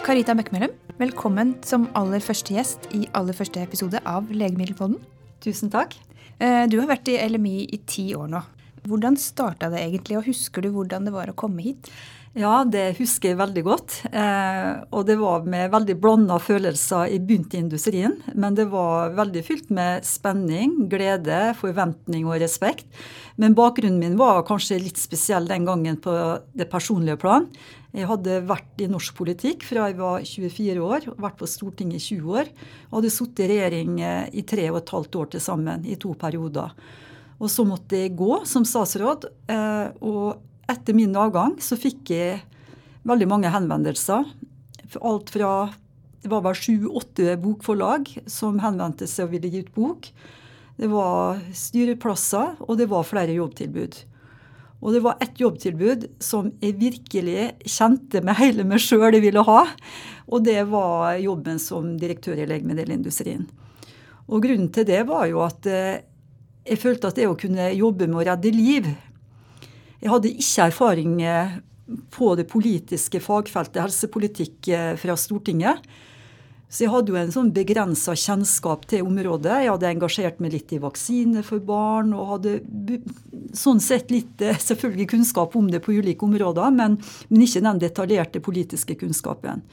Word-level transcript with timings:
Karita 0.00 0.32
Bekkmellem, 0.32 0.72
velkommen 0.96 1.50
som 1.60 1.82
aller 1.98 2.22
første 2.24 2.54
gjest 2.54 2.86
i 2.96 3.02
aller 3.18 3.36
første 3.36 3.60
episode 3.60 4.00
av 4.08 4.30
Legemiddelpodden. 4.32 4.96
Tusen 5.44 5.68
takk. 5.72 5.92
Eh, 6.40 6.64
du 6.72 6.78
har 6.80 6.88
vært 6.88 7.10
i 7.12 7.18
LMI 7.20 7.66
i 7.68 7.78
ti 7.84 8.06
år 8.16 8.30
nå. 8.32 8.40
Hvordan 8.88 9.18
starta 9.20 9.68
det 9.68 9.82
egentlig, 9.84 10.16
og 10.16 10.24
husker 10.30 10.64
du 10.64 10.70
hvordan 10.72 11.04
det 11.04 11.12
var 11.12 11.28
å 11.28 11.36
komme 11.36 11.60
hit? 11.66 11.90
Ja, 12.38 12.60
det 12.62 12.92
husker 13.00 13.32
jeg 13.32 13.40
veldig 13.40 13.62
godt. 13.66 13.94
Eh, 14.14 14.68
og 14.94 15.02
det 15.08 15.16
var 15.18 15.48
med 15.50 15.72
veldig 15.72 15.96
blanda 15.98 16.36
følelser 16.38 17.08
jeg 17.10 17.24
begynte 17.26 17.56
i 17.58 17.62
industrien. 17.64 18.12
Men 18.38 18.54
det 18.54 18.68
var 18.70 19.16
veldig 19.16 19.40
fylt 19.42 19.72
med 19.74 20.06
spenning, 20.06 20.76
glede, 20.92 21.40
forventning 21.58 22.28
og 22.28 22.38
respekt. 22.38 22.86
Men 23.34 23.56
bakgrunnen 23.58 23.98
min 23.98 24.14
var 24.20 24.44
kanskje 24.46 24.78
litt 24.78 25.00
spesiell 25.02 25.48
den 25.50 25.66
gangen 25.66 25.98
på 25.98 26.14
det 26.54 26.68
personlige 26.70 27.18
plan. 27.18 27.48
Jeg 27.98 28.06
hadde 28.06 28.36
vært 28.46 28.78
i 28.78 28.86
norsk 28.86 29.16
politikk 29.18 29.66
fra 29.66 29.88
jeg 29.90 29.98
var 29.98 30.22
24 30.22 30.84
år, 30.86 31.08
vært 31.18 31.40
på 31.40 31.48
Stortinget 31.50 31.98
i 31.98 32.20
20 32.20 32.36
år. 32.38 32.52
Og 32.92 33.00
hadde 33.00 33.10
sittet 33.16 33.42
i 33.48 33.56
regjering 33.56 33.98
eh, 34.06 34.28
i 34.38 34.44
tre 34.46 34.68
og 34.70 34.84
et 34.84 34.94
halvt 34.94 35.18
år 35.18 35.32
til 35.34 35.42
sammen, 35.42 35.82
i 35.82 35.98
to 35.98 36.14
perioder. 36.14 36.78
Og 37.40 37.50
så 37.50 37.66
måtte 37.66 38.04
jeg 38.04 38.14
gå 38.14 38.44
som 38.46 38.62
statsråd. 38.68 39.26
Eh, 39.50 39.98
og 40.06 40.46
etter 40.70 40.96
min 40.96 41.16
avgang 41.18 41.56
så 41.62 41.78
fikk 41.78 42.12
jeg 42.14 42.40
veldig 43.08 43.28
mange 43.30 43.52
henvendelser. 43.52 44.26
Alt 45.00 45.32
fra 45.34 45.52
det 46.20 46.28
var 46.28 46.42
vel 46.44 46.58
sju-åtte 46.58 47.36
bokforlag 47.40 48.10
som 48.28 48.58
henvendte 48.60 49.08
seg 49.08 49.28
og 49.28 49.34
ville 49.34 49.48
gi 49.48 49.62
ut 49.64 49.74
bok. 49.76 50.10
Det 50.80 50.88
var 50.92 51.40
styreplasser, 51.56 52.58
og 52.60 52.76
det 52.80 52.90
var 52.90 53.08
flere 53.08 53.36
jobbtilbud. 53.36 53.96
Og 54.80 54.94
det 54.96 55.00
var 55.04 55.20
ett 55.20 55.40
jobbtilbud 55.40 56.06
som 56.24 56.52
jeg 56.60 56.78
virkelig 56.80 57.50
kjente 57.68 58.22
med 58.24 58.38
hele 58.40 58.64
meg 58.68 58.80
sjøl 58.84 59.16
jeg 59.16 59.24
ville 59.26 59.44
ha. 59.44 59.64
Og 60.28 60.44
det 60.44 60.60
var 60.72 61.18
jobben 61.20 61.60
som 61.60 61.96
direktør 62.00 62.40
i 62.40 62.48
legemiddelindustrien. 62.48 63.46
Og 64.30 64.44
grunnen 64.44 64.70
til 64.72 64.86
det 64.88 65.02
var 65.08 65.26
jo 65.28 65.42
at 65.44 65.68
eh, 65.68 66.00
jeg 66.64 66.80
følte 66.80 67.10
at 67.10 67.18
det 67.18 67.28
å 67.28 67.36
kunne 67.38 67.72
jobbe 67.74 68.08
med 68.08 68.20
å 68.20 68.26
redde 68.30 68.52
liv 68.54 68.88
Jeg 70.00 70.12
hadde 70.12 70.32
ikke 70.32 70.68
erfaring 70.70 71.18
eh, 71.22 71.58
på 72.14 72.32
det 72.38 72.46
politiske 72.50 73.20
fagfeltet 73.22 73.82
helsepolitikk 73.82 74.70
eh, 74.72 74.94
fra 75.00 75.16
Stortinget. 75.18 75.84
Så 76.70 76.84
jeg 76.84 76.92
hadde 76.92 77.10
jo 77.10 77.18
en 77.18 77.32
sånn 77.34 77.48
begrensa 77.50 78.14
kjennskap 78.14 78.84
til 78.90 79.02
området. 79.02 79.64
Jeg 79.64 79.72
hadde 79.72 79.88
engasjert 79.90 80.36
meg 80.42 80.54
litt 80.54 80.70
i 80.70 80.78
vaksine 80.78 81.42
for 81.42 81.58
barn 81.66 82.12
og 82.14 82.36
hadde 82.36 83.00
sånn 83.58 83.82
sett 83.82 84.12
litt 84.14 84.40
eh, 84.44 84.58
selvfølgelig 84.70 85.08
kunnskap 85.16 85.56
om 85.58 85.70
det 85.72 85.82
på 85.84 85.96
ulike 85.98 86.24
områder, 86.26 86.70
men, 86.76 87.00
men 87.28 87.46
ikke 87.46 87.64
den 87.66 87.82
detaljerte 87.82 88.42
politiske 88.44 88.96
kunnskapen. 89.00 89.66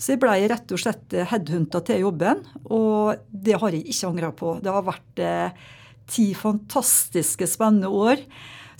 Så 0.00 0.14
jeg 0.14 0.22
blei 0.22 0.38
rett 0.48 0.72
og 0.72 0.80
slett 0.80 1.12
headhunta 1.28 1.82
til 1.84 2.06
jobben, 2.06 2.40
og 2.72 3.20
det 3.28 3.58
har 3.60 3.76
jeg 3.76 3.84
ikke 3.92 4.08
angra 4.08 4.30
på. 4.32 4.54
Det 4.64 4.72
har 4.72 4.86
vært 4.86 5.20
eh, 5.20 5.66
ti 6.08 6.30
fantastiske, 6.34 7.44
spennende 7.46 7.92
år. 7.92 8.24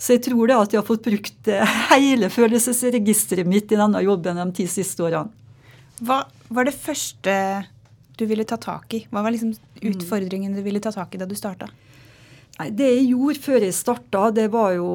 Så 0.01 0.15
jeg 0.15 0.23
tror 0.25 0.49
det 0.49 0.57
at 0.57 0.73
jeg 0.73 0.81
har 0.81 0.87
fått 0.87 1.05
brukt 1.05 1.49
eh, 1.51 1.75
hele 1.91 2.31
følelsesregisteret 2.33 3.45
mitt 3.45 3.69
i 3.69 3.77
denne 3.77 4.01
jobben 4.01 4.39
de 4.41 4.47
ti 4.57 4.65
siste 4.69 5.05
årene. 5.05 5.29
Hva 6.01 6.23
var 6.49 6.65
det 6.65 6.73
første 6.73 7.35
du 8.17 8.23
ville 8.25 8.45
ta 8.49 8.57
tak 8.61 8.95
i? 8.97 9.03
Hva 9.11 9.21
var 9.21 9.33
liksom 9.33 9.53
utfordringen 9.91 10.55
du 10.57 10.63
ville 10.65 10.81
ta 10.81 10.89
tak 10.93 11.13
i 11.13 11.21
da 11.21 11.27
du 11.29 11.35
starta? 11.37 11.69
Det 12.69 12.87
jeg 12.87 13.11
gjorde 13.11 13.41
før 13.41 13.65
jeg 13.65 13.77
starta, 13.77 14.23
det 14.33 14.47
var 14.53 14.73
jo 14.75 14.89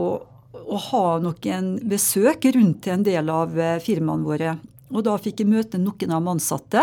å 0.57 0.79
ha 0.91 1.05
noen 1.23 1.71
besøk 1.87 2.49
rundt 2.57 2.83
til 2.84 2.97
en 2.97 3.07
del 3.07 3.31
av 3.31 3.55
eh, 3.59 3.79
firmaene 3.83 4.27
våre. 4.27 4.57
Og 4.91 5.07
da 5.07 5.15
fikk 5.23 5.43
jeg 5.43 5.51
møte 5.51 5.78
noen 5.78 6.15
av 6.15 6.27
de 6.27 6.34
ansatte, 6.34 6.83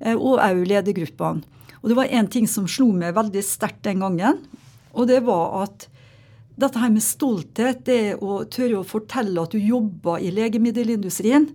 eh, 0.00 0.12
og 0.14 0.36
òg 0.36 0.64
ledergruppene. 0.68 1.44
Og 1.80 1.90
det 1.90 1.96
var 1.96 2.12
én 2.12 2.28
ting 2.32 2.48
som 2.48 2.68
slo 2.68 2.90
meg 2.96 3.16
veldig 3.16 3.42
sterkt 3.44 3.82
den 3.84 4.04
gangen. 4.04 4.38
Og 4.96 5.08
det 5.08 5.20
var 5.24 5.64
at 5.64 5.88
dette 6.60 6.78
her 6.78 6.92
med 6.94 7.02
stolthet, 7.02 7.82
det 7.86 8.16
å 8.22 8.44
tørre 8.46 8.80
å 8.80 8.86
fortelle 8.86 9.42
at 9.42 9.54
du 9.54 9.58
jobber 9.58 10.22
i 10.22 10.30
legemiddelindustrien, 10.34 11.48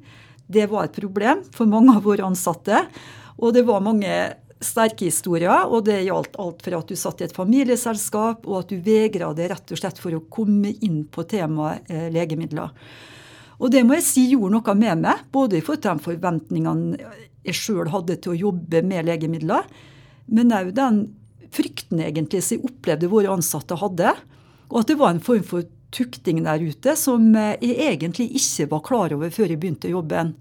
det 0.50 0.66
var 0.72 0.88
et 0.88 0.98
problem 0.98 1.44
for 1.56 1.70
mange 1.70 1.94
av 1.96 2.06
våre 2.08 2.26
ansatte. 2.26 2.82
Og 3.40 3.54
det 3.56 3.64
var 3.68 3.86
mange 3.86 4.12
sterke 4.60 5.08
historier, 5.08 5.70
og 5.70 5.86
det 5.88 6.02
gjaldt 6.04 6.36
alt 6.42 6.64
fra 6.66 6.82
at 6.82 6.90
du 6.90 6.98
satt 7.00 7.22
i 7.22 7.28
et 7.30 7.36
familieselskap, 7.36 8.48
og 8.50 8.64
at 8.64 8.74
du 8.74 8.82
vegra 8.84 9.32
deg 9.38 9.54
rett 9.54 9.72
og 9.72 9.80
slett 9.80 10.02
for 10.02 10.16
å 10.16 10.26
komme 10.32 10.74
inn 10.84 11.06
på 11.08 11.24
temaet 11.30 11.88
eh, 11.88 12.10
legemidler. 12.12 12.74
Og 13.60 13.72
det 13.72 13.86
må 13.88 13.96
jeg 13.98 14.08
si 14.08 14.26
gjorde 14.32 14.56
noe 14.56 14.76
med 14.80 15.06
meg, 15.06 15.24
både 15.32 15.60
i 15.60 15.64
forhold 15.64 15.84
til 15.86 15.96
de 16.00 16.08
forventningene 16.08 17.14
jeg 17.48 17.56
sjøl 17.56 17.92
hadde 17.92 18.18
til 18.20 18.34
å 18.34 18.42
jobbe 18.50 18.84
med 18.88 19.08
legemidler, 19.08 19.68
men 20.30 20.52
òg 20.56 20.74
den 20.76 21.06
frykten 21.56 22.02
egentlig 22.04 22.44
som 22.46 22.58
jeg 22.58 22.68
opplevde 22.68 23.10
våre 23.12 23.32
ansatte 23.34 23.78
hadde. 23.80 24.12
Og 24.70 24.82
at 24.82 24.92
det 24.92 25.00
var 25.00 25.14
en 25.14 25.24
form 25.24 25.46
for 25.46 25.68
tukting 25.94 26.44
der 26.46 26.62
ute 26.62 26.94
som 27.00 27.32
jeg 27.34 27.76
egentlig 27.90 28.30
ikke 28.38 28.70
var 28.74 28.84
klar 28.86 29.16
over 29.16 29.32
før 29.34 29.50
jeg 29.50 29.62
begynte 29.62 29.90
jobben. 29.90 30.36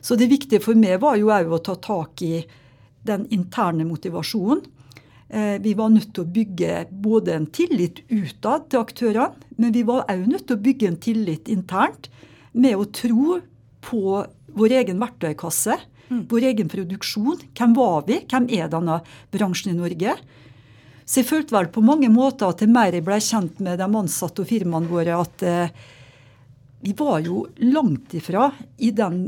Så 0.00 0.16
det 0.16 0.30
viktige 0.30 0.62
for 0.64 0.76
meg 0.78 1.00
var 1.02 1.18
jo 1.20 1.32
òg 1.32 1.52
å 1.52 1.62
ta 1.64 1.76
tak 1.80 2.22
i 2.24 2.42
den 3.08 3.26
interne 3.32 3.86
motivasjonen. 3.88 4.62
Eh, 5.30 5.56
vi 5.62 5.76
var 5.78 5.92
nødt 5.92 6.12
til 6.14 6.24
å 6.24 6.32
bygge 6.34 6.72
både 6.90 7.36
en 7.36 7.46
tillit 7.54 8.02
utad 8.10 8.66
til 8.68 8.82
aktørene, 8.82 9.48
men 9.60 9.72
vi 9.76 9.84
var 9.86 10.08
òg 10.10 10.26
nødt 10.26 10.48
til 10.48 10.58
å 10.58 10.64
bygge 10.64 10.88
en 10.88 10.98
tillit 11.00 11.48
internt 11.52 12.10
med 12.52 12.76
å 12.76 12.88
tro 12.90 13.38
på 13.84 14.02
vår 14.58 14.76
egen 14.80 14.98
verktøykasse, 15.00 15.76
mm. 16.10 16.24
vår 16.32 16.48
egen 16.50 16.72
produksjon. 16.72 17.38
Hvem 17.56 17.76
var 17.78 18.08
vi? 18.08 18.18
Hvem 18.26 18.50
er 18.56 18.72
denne 18.72 19.00
bransjen 19.30 19.72
i 19.72 19.78
Norge? 19.78 20.16
Så 21.10 21.24
jeg 21.24 21.26
følte 21.26 21.56
vel 21.56 21.66
på 21.74 21.82
mange 21.82 22.06
måter 22.12 22.52
at 22.52 22.60
det 22.62 22.70
mer 22.70 22.94
jeg 22.94 23.02
ble 23.02 23.16
kjent 23.18 23.58
med 23.66 23.80
de 23.80 23.86
ansatte 23.98 24.44
og 24.44 24.46
firmaene 24.46 24.86
våre, 24.86 25.16
at 25.18 25.42
eh, 25.42 25.72
vi 26.86 26.92
var 26.94 27.18
jo 27.24 27.48
langt 27.66 28.14
ifra 28.14 28.52
i 28.78 28.92
den 28.94 29.24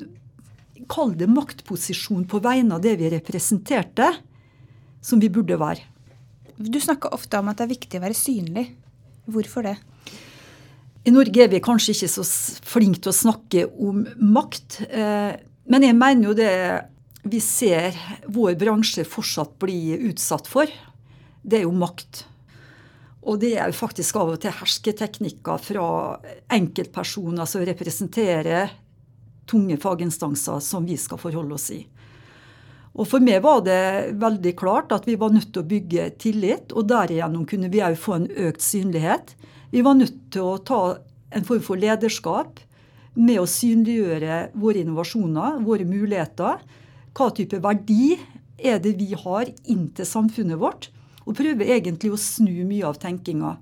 Kall 0.90 1.12
det 1.14 1.28
maktposisjon 1.30 2.24
på 2.28 2.40
vegne 2.42 2.74
av 2.74 2.82
det 2.82 2.96
vi 2.98 3.06
representerte, 3.12 4.08
som 5.00 5.20
vi 5.22 5.28
burde 5.32 5.54
være. 5.56 5.84
Du 6.58 6.78
snakker 6.82 7.14
ofte 7.14 7.38
om 7.38 7.48
at 7.48 7.60
det 7.60 7.64
er 7.64 7.70
viktig 7.70 8.00
å 8.00 8.02
være 8.02 8.18
synlig. 8.18 8.64
Hvorfor 9.30 9.64
det? 9.64 9.76
I 11.06 11.14
Norge 11.14 11.44
er 11.44 11.52
vi 11.54 11.62
kanskje 11.62 11.94
ikke 11.94 12.10
så 12.10 12.26
flinke 12.66 13.00
til 13.06 13.12
å 13.12 13.16
snakke 13.16 13.64
om 13.78 14.02
makt. 14.34 14.82
Eh, 14.90 15.38
men 15.70 15.86
jeg 15.86 15.96
mener 15.96 16.28
jo 16.28 16.36
det 16.36 16.52
vi 17.30 17.40
ser 17.40 17.96
vår 18.26 18.58
bransje 18.58 19.06
fortsatt 19.06 19.54
bli 19.62 19.94
utsatt 20.10 20.50
for 20.50 20.70
det 21.42 21.60
er 21.60 21.66
jo 21.66 21.74
makt. 21.74 22.24
Og 23.22 23.38
det 23.42 23.52
er 23.54 23.70
jo 23.70 23.78
faktisk 23.78 24.18
av 24.18 24.32
og 24.34 24.40
til 24.42 24.54
hersketeknikker 24.56 25.62
fra 25.62 25.86
enkeltpersoner 26.50 27.46
som 27.46 27.62
representerer 27.66 28.72
tunge 29.50 29.76
faginstanser 29.78 30.62
som 30.62 30.86
vi 30.86 30.96
skal 30.98 31.20
forholde 31.22 31.54
oss 31.54 31.68
i. 31.74 31.82
Og 32.92 33.08
For 33.08 33.24
meg 33.24 33.40
var 33.44 33.62
det 33.64 34.12
veldig 34.20 34.52
klart 34.58 34.92
at 34.92 35.06
vi 35.08 35.16
var 35.20 35.32
nødt 35.32 35.52
til 35.54 35.62
å 35.62 35.68
bygge 35.68 36.10
tillit, 36.20 36.74
og 36.76 36.90
derigjennom 36.90 37.46
kunne 37.48 37.70
vi 37.72 37.80
òg 37.84 37.96
få 37.96 38.18
en 38.18 38.28
økt 38.28 38.64
synlighet. 38.64 39.32
Vi 39.72 39.80
var 39.84 39.96
nødt 39.96 40.18
til 40.34 40.44
å 40.44 40.60
ta 40.60 40.82
en 41.32 41.46
form 41.48 41.62
for 41.64 41.80
lederskap 41.80 42.60
med 43.16 43.40
å 43.40 43.48
synliggjøre 43.48 44.42
våre 44.60 44.82
innovasjoner, 44.82 45.62
våre 45.64 45.86
muligheter. 45.88 46.60
Hva 47.16 47.30
type 47.32 47.60
verdi 47.64 48.18
er 48.60 48.82
det 48.84 48.98
vi 49.00 49.12
har 49.16 49.48
inn 49.72 49.88
til 49.96 50.08
samfunnet 50.08 50.60
vårt? 50.60 50.90
Og 51.26 51.36
prøver 51.38 51.76
egentlig 51.76 52.12
å 52.12 52.20
snu 52.20 52.64
mye 52.66 52.88
av 52.88 52.98
tenkinga. 53.02 53.54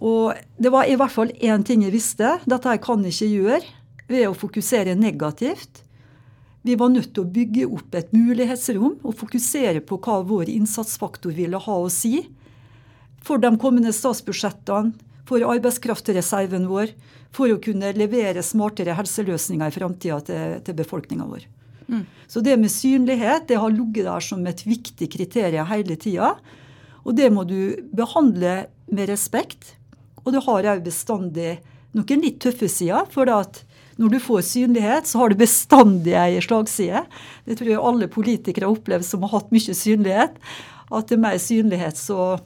Og 0.00 0.32
det 0.56 0.72
var 0.72 0.88
i 0.88 0.96
hvert 0.96 1.12
fall 1.12 1.32
én 1.44 1.64
ting 1.66 1.84
jeg 1.84 1.92
visste. 1.92 2.38
Dette 2.48 2.72
jeg 2.72 2.82
kan 2.84 3.04
ikke 3.04 3.28
gjøre 3.28 3.62
ved 4.10 4.26
å 4.30 4.36
fokusere 4.36 4.96
negativt. 4.98 5.84
Vi 6.62 6.76
var 6.76 6.92
nødt 6.92 7.12
til 7.14 7.24
å 7.24 7.32
bygge 7.32 7.68
opp 7.72 7.94
et 7.96 8.10
mulighetsrom 8.12 8.98
og 9.00 9.16
fokusere 9.16 9.80
på 9.84 9.96
hva 10.04 10.18
vår 10.28 10.50
innsatsfaktor 10.52 11.32
ville 11.36 11.60
ha 11.60 11.76
å 11.80 11.88
si 11.92 12.26
for 13.24 13.40
de 13.40 13.52
kommende 13.60 13.92
statsbudsjettene, 13.92 14.92
for 15.28 15.44
arbeidskraftreserven 15.46 16.64
vår, 16.66 16.90
for 17.30 17.52
å 17.52 17.60
kunne 17.62 17.92
levere 17.94 18.42
smartere 18.42 18.96
helseløsninger 18.98 19.70
i 19.70 19.74
framtida 19.76 20.18
til, 20.26 20.56
til 20.66 20.76
befolkninga 20.80 21.28
vår. 21.28 21.44
Mm. 21.90 22.02
Så 22.30 22.42
det 22.42 22.56
med 22.58 22.72
synlighet 22.72 23.46
det 23.50 23.60
har 23.60 23.70
ligget 23.70 24.08
der 24.08 24.24
som 24.24 24.42
et 24.46 24.64
viktig 24.66 25.10
kriterium 25.12 25.68
hele 25.70 25.96
tida. 26.00 26.32
Og 27.04 27.16
det 27.16 27.30
må 27.32 27.46
du 27.48 27.76
behandle 27.96 28.66
med 28.90 29.10
respekt. 29.10 29.76
Og 30.24 30.34
det 30.34 30.44
har 30.44 30.70
òg 30.74 30.82
bestandig 30.84 31.58
noen 31.96 32.24
litt 32.24 32.40
tøffe 32.42 32.68
sider. 32.70 33.06
For 33.12 33.30
at 33.32 33.62
når 34.00 34.14
du 34.14 34.18
får 34.22 34.44
synlighet, 34.48 35.08
så 35.08 35.22
har 35.22 35.32
du 35.32 35.40
bestandig 35.40 36.14
ei 36.16 36.40
slagside. 36.44 37.04
Det 37.44 37.58
tror 37.58 37.72
jeg 37.72 37.86
alle 37.90 38.10
politikere 38.12 38.68
har 38.68 38.76
opplevd 38.76 39.06
som 39.06 39.24
har 39.26 39.34
hatt 39.34 39.52
mye 39.54 39.76
synlighet. 39.76 40.36
At 40.90 41.10
det 41.10 41.18
er 41.18 41.24
mer 41.24 41.40
synlighet, 41.40 42.00
så 42.00 42.40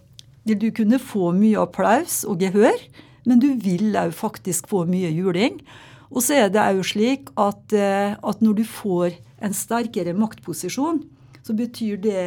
vil 0.45 0.61
du 0.61 0.69
kunne 0.77 1.01
få 1.01 1.33
mye 1.37 1.61
applaus 1.63 2.23
og 2.29 2.43
gehør. 2.43 2.79
Men 3.25 3.41
du 3.41 3.55
vil 3.57 3.95
òg 3.97 4.13
faktisk 4.17 4.69
få 4.71 4.85
mye 4.89 5.13
juling. 5.15 5.61
Og 6.15 6.23
så 6.23 6.45
er 6.45 6.51
det 6.53 6.63
òg 6.63 6.83
slik 6.87 7.31
at, 7.41 7.73
eh, 7.73 8.15
at 8.15 8.43
når 8.45 8.61
du 8.61 8.65
får 8.69 9.17
en 9.43 9.55
sterkere 9.57 10.15
maktposisjon, 10.15 11.03
så 11.45 11.57
betyr 11.57 11.97
det 12.01 12.25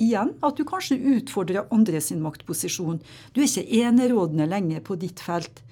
igjen 0.00 0.32
at 0.44 0.58
du 0.58 0.64
kanskje 0.66 0.98
utfordrer 1.16 1.68
andre 1.74 2.00
sin 2.02 2.22
maktposisjon. 2.24 3.00
Du 3.32 3.42
er 3.42 3.48
ikke 3.48 3.84
enerådende 3.84 4.48
lenger 4.50 4.82
på 4.84 4.98
ditt 5.00 5.22
felt. 5.22 5.62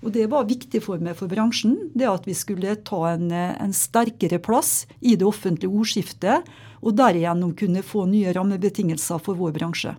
Og 0.00 0.14
det 0.14 0.30
var 0.32 0.48
viktig 0.48 0.80
for 0.80 1.02
meg 1.02 1.18
for 1.18 1.28
bransjen, 1.28 1.74
det 1.92 2.08
at 2.08 2.24
vi 2.28 2.34
skulle 2.36 2.78
ta 2.88 3.02
en, 3.10 3.28
en 3.30 3.74
sterkere 3.76 4.40
plass 4.40 4.86
i 5.00 5.12
det 5.20 5.26
offentlige 5.28 5.68
ordskiftet, 5.68 6.46
og 6.80 6.96
derigjennom 6.96 7.52
kunne 7.58 7.84
få 7.84 8.06
nye 8.08 8.32
rammebetingelser 8.32 9.20
for 9.20 9.36
vår 9.36 9.52
bransje. 9.58 9.92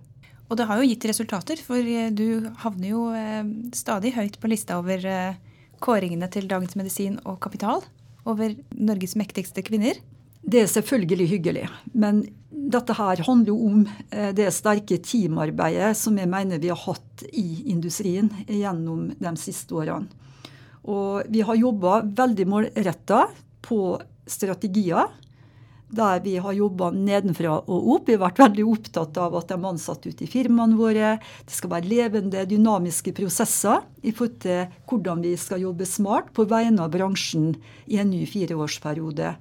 Og 0.49 0.57
det 0.59 0.65
har 0.67 0.81
jo 0.81 0.89
gitt 0.89 1.05
resultater, 1.07 1.61
for 1.63 1.85
du 2.11 2.49
havner 2.63 2.89
jo 2.89 3.05
eh, 3.15 3.45
stadig 3.77 4.15
høyt 4.17 4.35
på 4.41 4.49
lista 4.51 4.81
over 4.81 5.05
eh, 5.07 5.37
kåringene 5.79 6.27
til 6.33 6.49
Dagens 6.49 6.75
Medisin 6.75 7.21
og 7.23 7.37
Kapital 7.45 7.85
over 8.27 8.57
Norges 8.75 9.15
mektigste 9.17 9.63
kvinner. 9.65 10.01
Det 10.41 10.63
er 10.63 10.71
selvfølgelig 10.71 11.27
hyggelig. 11.35 11.67
Men 11.93 12.23
dette 12.51 12.95
her 12.97 13.21
handler 13.27 13.51
jo 13.51 13.57
om 13.67 13.83
eh, 14.09 14.31
det 14.35 14.49
sterke 14.55 14.97
teamarbeidet 15.03 15.93
som 15.97 16.17
jeg 16.17 16.29
mener 16.29 16.61
vi 16.61 16.71
har 16.71 16.81
hatt 16.81 17.25
i 17.31 17.71
industrien 17.71 18.29
gjennom 18.47 19.09
de 19.17 19.33
siste 19.39 19.75
årene. 19.77 20.09
Og 20.89 21.27
vi 21.29 21.43
har 21.45 21.59
jobba 21.59 21.99
veldig 22.17 22.45
målretta 22.49 23.25
på 23.61 23.99
strategier. 24.25 25.11
Der 25.91 26.21
vi 26.23 26.37
har 26.39 26.55
jobba 26.55 26.87
nedenfra 26.95 27.57
og 27.59 27.89
opp. 27.95 28.07
Vi 28.07 28.15
har 28.15 28.23
vært 28.23 28.39
veldig 28.41 28.65
opptatt 28.71 29.17
av 29.21 29.35
at 29.37 29.51
de 29.51 29.57
ansatte 29.67 30.09
ute 30.09 30.23
i 30.25 30.31
firmaene 30.31 30.79
våre 30.79 31.17
Det 31.19 31.53
skal 31.53 31.73
være 31.75 31.91
levende, 31.91 32.45
dynamiske 32.47 33.13
prosesser 33.13 33.83
i 34.01 34.13
forhold 34.15 34.39
til 34.41 34.63
hvordan 34.89 35.21
vi 35.21 35.35
skal 35.37 35.61
jobbe 35.67 35.85
smart 35.85 36.31
på 36.33 36.47
vegne 36.49 36.81
av 36.81 36.95
bransjen 36.95 37.51
i 37.91 37.99
en 38.01 38.09
ny 38.09 38.23
fireårsperiode. 38.25 39.35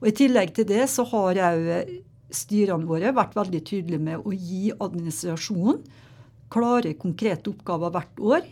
Og 0.00 0.10
I 0.10 0.16
tillegg 0.16 0.52
til 0.56 0.68
det 0.68 0.84
så 0.92 1.06
har 1.12 1.40
òg 1.52 1.94
styrene 2.34 2.88
våre 2.88 3.14
vært 3.14 3.36
veldig 3.38 3.62
tydelige 3.64 4.02
med 4.02 4.24
å 4.26 4.34
gi 4.34 4.72
administrasjonen 4.74 5.84
klare, 6.52 6.94
konkrete 6.98 7.50
oppgaver 7.50 7.92
hvert 7.94 8.22
år 8.22 8.46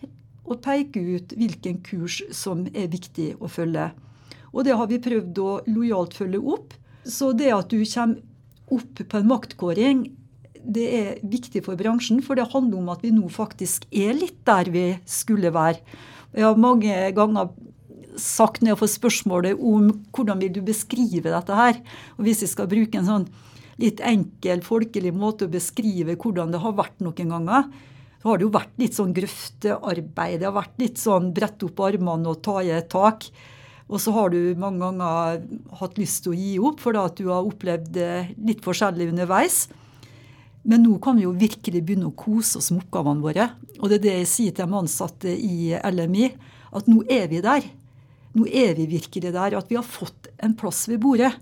og 0.45 0.61
peke 0.65 1.01
ut 1.01 1.35
hvilken 1.39 1.81
kurs 1.87 2.21
som 2.35 2.65
er 2.75 2.91
viktig 2.93 3.35
å 3.41 3.49
følge. 3.49 3.91
Og 4.55 4.67
det 4.67 4.77
har 4.77 4.91
vi 4.91 5.01
prøvd 5.03 5.41
å 5.41 5.51
lojalt 5.71 6.17
følge 6.17 6.43
opp. 6.55 6.75
Så 7.05 7.33
det 7.37 7.51
at 7.55 7.73
du 7.73 7.81
kommer 7.83 8.21
opp 8.75 9.01
på 9.09 9.21
en 9.21 9.31
maktkåring, 9.31 10.05
det 10.65 10.85
er 10.97 11.09
viktig 11.29 11.65
for 11.67 11.77
bransjen, 11.77 12.23
for 12.25 12.39
det 12.39 12.49
handler 12.53 12.81
om 12.81 12.93
at 12.93 13.03
vi 13.05 13.13
nå 13.13 13.29
faktisk 13.33 13.85
er 13.93 14.15
litt 14.17 14.41
der 14.49 14.71
vi 14.73 14.87
skulle 15.09 15.53
være. 15.53 15.81
Jeg 16.35 16.47
har 16.47 16.61
mange 16.61 16.95
ganger 17.17 17.53
sagt 18.21 18.63
når 18.63 18.75
jeg 18.75 18.81
får 18.83 18.93
spørsmålet 18.99 19.59
om 19.61 19.89
hvordan 20.15 20.43
vil 20.43 20.53
du 20.55 20.61
beskrive 20.67 21.33
dette 21.33 21.59
her. 21.59 21.81
Og 22.19 22.29
hvis 22.29 22.45
jeg 22.45 22.53
skal 22.53 22.71
bruke 22.71 23.01
en 23.01 23.09
sånn 23.09 23.27
litt 23.83 24.03
enkel, 24.07 24.63
folkelig 24.65 25.15
måte 25.17 25.49
å 25.49 25.53
beskrive 25.53 26.17
hvordan 26.21 26.55
det 26.55 26.63
har 26.63 26.77
vært 26.79 27.03
noen 27.03 27.35
ganger, 27.35 27.69
så 28.23 28.31
har 28.31 28.41
det 28.41 28.47
jo 28.47 28.55
vært 28.55 28.79
litt 28.81 28.97
sånn 28.97 29.13
grøftearbeid. 29.17 30.39
Det 30.41 30.49
har 30.49 30.57
vært 30.57 30.79
litt 30.81 31.01
sånn 31.01 31.33
brette 31.37 31.67
opp 31.69 31.83
armene 31.85 32.31
og 32.31 32.41
ta 32.47 32.63
i 32.65 32.73
et 32.73 32.89
tak. 32.93 33.27
Og 33.91 34.01
så 34.01 34.15
har 34.17 34.33
du 34.33 34.55
mange 34.57 34.81
ganger 34.81 35.43
hatt 35.81 35.99
lyst 36.01 36.25
til 36.25 36.33
å 36.33 36.39
gi 36.39 36.55
opp 36.57 36.81
fordi 36.81 37.03
at 37.03 37.19
du 37.21 37.29
har 37.29 37.45
opplevd 37.45 37.99
litt 38.49 38.65
forskjellig 38.65 39.11
underveis. 39.13 39.67
Men 40.65 40.87
nå 40.87 40.97
kan 41.05 41.19
vi 41.19 41.27
jo 41.27 41.35
virkelig 41.37 41.83
begynne 41.85 42.09
å 42.09 42.17
kose 42.17 42.57
oss 42.63 42.71
med 42.73 42.87
oppgavene 42.87 43.21
våre. 43.21 43.51
Og 43.83 43.91
det 43.91 43.99
er 43.99 44.05
det 44.07 44.15
jeg 44.23 44.31
sier 44.31 44.57
til 44.57 44.71
de 44.71 44.79
ansatte 44.81 45.35
i 45.37 45.75
LMI, 45.77 46.31
at 46.75 46.89
nå 46.89 47.03
er 47.05 47.29
vi 47.29 47.43
der. 47.45 47.67
Nå 48.35 48.47
vi 48.51 48.87
virkelig 48.91 49.33
der 49.33 49.57
at 49.59 49.71
vi 49.71 49.79
har 49.79 49.87
fått 49.87 50.29
en 50.43 50.57
plass 50.59 50.89
ved 50.91 51.01
bordet. 51.01 51.33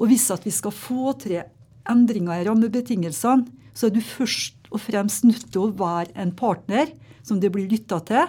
Og 0.00 0.08
hvis 0.08 0.30
at 0.32 0.46
vi 0.46 0.52
skal 0.54 0.72
få 0.72 1.12
til 1.20 1.42
endringer 1.90 2.40
i 2.40 2.46
rammebetingelsene, 2.48 3.46
så 3.74 3.88
er 3.88 3.94
du 3.94 4.00
først 4.00 4.70
og 4.70 4.82
fremst 4.82 5.24
nødt 5.26 5.50
til 5.52 5.66
å 5.66 5.74
være 5.76 6.14
en 6.18 6.32
partner 6.36 6.90
som 7.26 7.40
det 7.40 7.52
blir 7.52 7.68
lytta 7.70 8.00
til, 8.08 8.28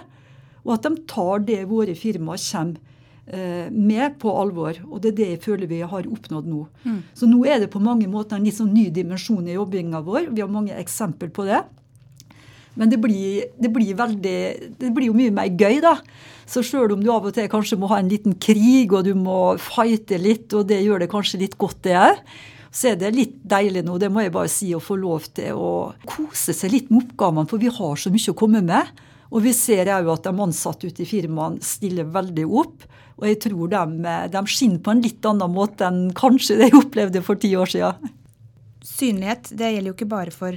og 0.62 0.74
at 0.76 0.86
de 0.86 1.04
tar 1.10 1.42
det 1.46 1.62
våre 1.70 1.94
firmaer 1.98 2.38
kommer 2.38 2.78
eh, 3.26 3.70
med 3.70 4.18
på 4.22 4.30
alvor. 4.30 4.78
Og 4.90 5.02
det 5.02 5.12
er 5.12 5.18
det 5.18 5.28
jeg 5.32 5.42
føler 5.46 5.70
vi 5.70 5.80
har 5.82 6.08
oppnådd 6.16 6.48
nå. 6.48 6.66
Mm. 6.84 7.00
Så 7.18 7.28
nå 7.30 7.42
er 7.48 7.62
det 7.62 7.72
på 7.72 7.82
mange 7.82 8.06
måter 8.10 8.38
en 8.38 8.46
litt 8.46 8.58
sånn 8.58 8.74
ny 8.74 8.88
dimensjon 8.94 9.48
i 9.48 9.56
jobbinga 9.56 10.02
vår. 10.06 10.30
Vi 10.30 10.44
har 10.44 10.52
mange 10.52 10.76
eksempel 10.78 11.32
på 11.34 11.48
det. 11.48 11.64
Men 12.78 12.88
det 12.88 12.98
blir, 13.02 13.50
det 13.60 13.68
blir, 13.72 13.92
veldig, 13.98 14.38
det 14.80 14.92
blir 14.96 15.10
jo 15.10 15.16
mye 15.16 15.34
mer 15.34 15.50
gøy, 15.50 15.82
da. 15.84 15.98
Så 16.48 16.62
sjøl 16.64 16.94
om 16.94 17.02
du 17.02 17.10
av 17.12 17.26
og 17.28 17.34
til 17.36 17.50
kanskje 17.52 17.78
må 17.80 17.90
ha 17.92 18.00
en 18.00 18.10
liten 18.10 18.38
krig, 18.40 18.92
og 18.92 19.04
du 19.06 19.12
må 19.18 19.58
fighte 19.60 20.18
litt, 20.20 20.48
og 20.56 20.70
det 20.70 20.80
gjør 20.80 21.04
det 21.04 21.12
kanskje 21.12 21.42
litt 21.44 21.58
godt, 21.60 21.82
det 21.84 21.98
òg, 22.00 22.22
så 22.72 22.88
er 22.88 22.96
det 22.96 23.12
litt 23.12 23.34
deilig 23.44 23.82
nå, 23.84 23.98
det 24.00 24.08
må 24.08 24.24
jeg 24.24 24.32
bare 24.32 24.48
si, 24.48 24.70
å 24.72 24.80
få 24.80 24.96
lov 24.96 25.26
til 25.36 25.58
å 25.60 25.72
kose 26.08 26.54
seg 26.56 26.72
litt 26.72 26.88
med 26.88 27.04
oppgavene, 27.04 27.48
for 27.50 27.60
vi 27.60 27.68
har 27.68 28.00
så 28.00 28.12
mye 28.12 28.32
å 28.32 28.38
komme 28.38 28.62
med. 28.64 29.02
Og 29.32 29.44
vi 29.44 29.52
ser 29.56 29.88
òg 29.92 30.08
at 30.12 30.24
de 30.24 30.32
ansatte 30.44 30.88
ute 30.88 31.04
i 31.04 31.08
firmaene 31.08 31.60
stiller 31.64 32.08
veldig 32.12 32.44
opp. 32.48 32.84
Og 33.20 33.28
jeg 33.28 33.38
tror 33.44 33.70
de, 33.72 34.16
de 34.32 34.42
skinner 34.48 34.80
på 34.84 34.92
en 34.92 35.04
litt 35.04 35.28
annen 35.28 35.52
måte 35.52 35.88
enn 35.88 36.02
kanskje 36.16 36.58
jeg 36.60 36.76
opplevde 36.76 37.22
for 37.24 37.40
ti 37.40 37.52
år 37.56 37.72
siden. 37.72 38.12
Synlighet 38.84 39.52
det 39.56 39.70
gjelder 39.72 39.92
jo 39.92 39.96
ikke 39.96 40.10
bare 40.10 40.34
for 40.34 40.56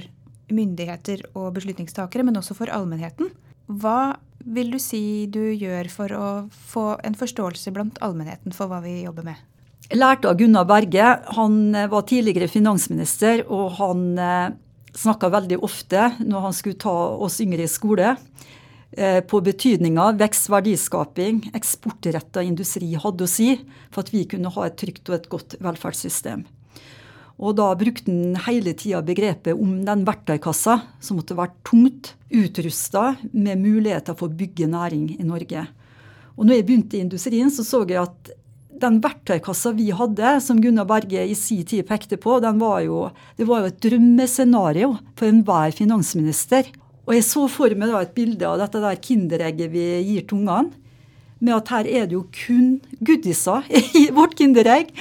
myndigheter 0.52 1.24
og 1.34 1.54
beslutningstakere, 1.56 2.24
men 2.26 2.38
også 2.38 2.56
for 2.58 2.70
allmennheten. 2.72 3.32
Hva 3.66 4.16
vil 4.46 4.70
du 4.70 4.78
si 4.82 5.26
du 5.26 5.42
gjør 5.50 5.90
for 5.90 6.14
å 6.14 6.26
få 6.70 6.86
en 7.06 7.16
forståelse 7.18 7.72
blant 7.74 7.98
allmennheten 8.04 8.54
for 8.54 8.70
hva 8.70 8.82
vi 8.84 9.00
jobber 9.02 9.26
med? 9.26 9.40
Jeg 9.86 10.00
lærte 10.00 10.30
av 10.30 10.38
Gunnar 10.38 10.66
Berge. 10.66 11.10
Han 11.38 11.74
eh, 11.74 11.90
var 11.90 12.06
tidligere 12.10 12.50
finansminister, 12.50 13.44
og 13.46 13.76
han 13.78 14.06
eh, 14.18 14.54
snakka 14.98 15.30
veldig 15.30 15.60
ofte 15.66 16.08
når 16.24 16.48
han 16.48 16.56
skulle 16.56 16.80
ta 16.82 16.94
oss 17.22 17.38
yngre 17.44 17.66
i 17.66 17.70
skole, 17.70 18.16
eh, 18.96 19.20
på 19.22 19.40
betydninga 19.46 20.08
vekst, 20.18 20.50
verdiskaping, 20.50 21.44
eksportretta 21.54 22.42
industri 22.46 22.94
hadde 22.98 23.26
å 23.26 23.30
si 23.30 23.52
for 23.92 24.02
at 24.02 24.10
vi 24.14 24.24
kunne 24.30 24.50
ha 24.56 24.66
et 24.66 24.78
trygt 24.80 25.06
og 25.10 25.20
et 25.20 25.30
godt 25.30 25.58
velferdssystem. 25.62 26.46
Og 27.36 27.56
da 27.58 27.68
brukte 27.76 28.08
han 28.08 28.38
hele 28.46 28.72
tida 28.78 29.02
begrepet 29.04 29.56
om 29.56 29.82
den 29.84 30.06
verktøykassa 30.06 30.78
som 31.04 31.18
måtte 31.18 31.36
være 31.36 31.52
tungt 31.68 32.14
utrusta 32.32 33.10
med 33.32 33.60
muligheter 33.60 34.16
for 34.16 34.30
å 34.30 34.38
bygge 34.38 34.70
næring 34.72 35.10
i 35.18 35.26
Norge. 35.26 35.66
Og 36.36 36.46
når 36.46 36.58
jeg 36.58 36.66
begynte 36.68 36.96
i 36.96 37.04
industrien, 37.04 37.52
så 37.52 37.64
så 37.64 37.82
jeg 37.88 38.00
at 38.00 38.32
den 38.76 38.98
verktøykassa 39.04 39.72
vi 39.76 39.88
hadde, 39.96 40.34
som 40.44 40.58
Gunnar 40.60 40.88
Berge 40.88 41.22
i 41.24 41.36
sin 41.36 41.64
tid 41.68 41.86
pekte 41.88 42.18
på, 42.20 42.38
var 42.40 42.80
jo, 42.84 43.06
det 43.36 43.46
var 43.48 43.62
jo 43.62 43.70
et 43.70 43.80
drømmescenario 43.84 44.96
for 45.16 45.28
enhver 45.28 45.72
finansminister. 45.76 46.68
Og 47.06 47.14
jeg 47.16 47.24
så 47.24 47.46
for 47.52 47.72
meg 47.78 47.92
da 47.92 48.02
et 48.02 48.16
bilde 48.16 48.48
av 48.48 48.58
dette 48.60 48.82
der 48.82 49.00
kinderegget 49.00 49.72
vi 49.72 49.86
gir 50.08 50.26
til 50.26 50.42
ungene. 50.42 50.74
Med 51.36 51.52
at 51.52 51.68
her 51.68 51.88
er 51.88 52.06
det 52.08 52.16
jo 52.16 52.24
kun 52.32 52.78
goodiser 53.04 53.66
i 54.00 54.08
vårt 54.16 54.36
kinderegg. 54.38 54.92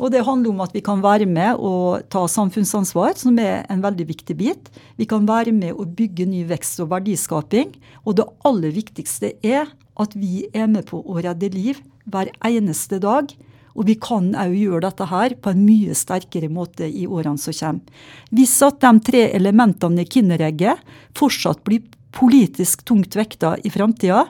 Og 0.00 0.12
det 0.12 0.24
handler 0.26 0.52
om 0.52 0.62
at 0.64 0.74
vi 0.74 0.82
kan 0.84 1.02
være 1.04 1.26
med 1.28 1.60
og 1.60 2.06
ta 2.12 2.24
samfunnsansvar, 2.30 3.16
som 3.20 3.38
er 3.40 3.66
en 3.72 3.84
veldig 3.84 4.06
viktig 4.08 4.36
bit. 4.38 4.72
Vi 4.96 5.08
kan 5.08 5.26
være 5.28 5.54
med 5.54 5.76
å 5.76 5.86
bygge 5.86 6.26
ny 6.28 6.44
vekst 6.48 6.80
og 6.84 6.92
verdiskaping. 6.94 7.74
Og 8.06 8.18
det 8.18 8.28
aller 8.48 8.74
viktigste 8.74 9.34
er 9.44 9.70
at 10.00 10.14
vi 10.16 10.46
er 10.56 10.70
med 10.72 10.88
på 10.88 11.02
å 11.02 11.20
redde 11.20 11.52
liv 11.52 11.80
hver 12.08 12.32
eneste 12.48 13.00
dag. 13.02 13.30
Og 13.72 13.88
vi 13.88 13.96
kan 14.00 14.32
òg 14.36 14.56
gjøre 14.56 14.84
dette 14.84 15.08
her 15.08 15.36
på 15.40 15.52
en 15.52 15.64
mye 15.64 15.96
sterkere 15.96 16.50
måte 16.52 16.88
i 16.88 17.06
årene 17.08 17.40
som 17.40 17.56
kommer. 17.56 18.04
Hvis 18.32 18.58
at 18.64 18.80
de 18.84 18.92
tre 19.04 19.26
elementene 19.32 20.04
i 20.04 20.08
kinderegget 20.08 20.82
fortsatt 21.16 21.62
blir 21.64 21.84
politisk 22.12 22.84
tungt 22.88 23.16
vekta 23.16 23.54
i 23.64 23.72
framtida, 23.72 24.26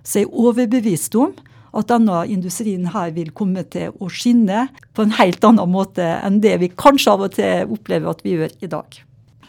så 0.00 0.20
er 0.20 0.24
jeg 0.24 0.32
overbevist 0.32 1.16
om 1.20 1.34
at 1.76 1.90
denne 1.90 2.22
industrien 2.32 2.86
her 2.94 3.12
vil 3.16 3.32
komme 3.36 3.64
til 3.68 3.92
å 4.00 4.08
skinne 4.12 4.68
på 4.96 5.04
en 5.04 5.14
helt 5.18 5.44
annen 5.44 5.70
måte 5.70 6.06
enn 6.22 6.40
det 6.44 6.56
vi 6.62 6.70
kanskje 6.72 7.12
av 7.12 7.26
og 7.26 7.36
til 7.36 7.74
opplever 7.76 8.10
at 8.12 8.24
vi 8.24 8.36
gjør 8.36 8.56
i 8.64 8.72
dag. 8.72 9.02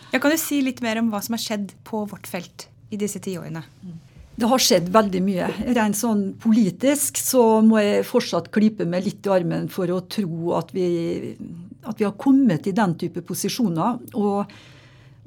Ja, 0.10 0.20
kan 0.20 0.34
du 0.34 0.40
si 0.42 0.60
litt 0.66 0.82
mer 0.82 1.00
om 1.02 1.12
hva 1.14 1.22
som 1.22 1.38
har 1.38 1.44
skjedd 1.44 1.74
på 1.88 2.04
vårt 2.10 2.28
felt 2.30 2.68
i 2.90 2.98
disse 3.00 3.22
tiårene? 3.22 3.62
Det 4.40 4.48
har 4.48 4.62
skjedd 4.64 4.88
veldig 4.94 5.22
mye. 5.22 5.48
Rent 5.76 5.98
sånn 6.00 6.24
politisk 6.40 7.20
så 7.20 7.60
må 7.66 7.82
jeg 7.84 8.08
fortsatt 8.08 8.48
klype 8.56 8.88
meg 8.88 9.04
litt 9.06 9.28
i 9.28 9.34
armen 9.36 9.68
for 9.72 9.92
å 9.92 10.00
tro 10.08 10.54
at 10.58 10.72
vi, 10.74 11.36
at 11.84 12.00
vi 12.00 12.08
har 12.08 12.16
kommet 12.20 12.70
i 12.70 12.76
den 12.76 12.96
type 13.02 13.24
posisjoner. 13.28 14.00
Og 14.16 14.48